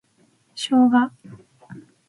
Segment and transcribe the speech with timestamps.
[0.55, 1.13] ショウガ